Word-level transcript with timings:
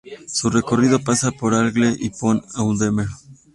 Su 0.25 0.49
recorrido 0.49 0.97
pasa 1.03 1.29
por 1.31 1.51
l’Aigle 1.53 1.95
y 1.99 2.09
Pont-Audemer. 2.09 3.05